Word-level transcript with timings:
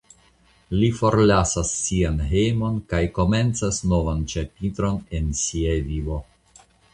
Li 0.77 0.87
forlasas 0.99 1.73
sian 1.81 2.17
hejmon 2.31 2.79
kaj 2.93 3.01
komencas 3.19 3.79
novan 3.93 4.25
ĉapitron 4.35 4.99
en 5.21 5.31
sia 5.43 5.77
vivo. 5.93 6.19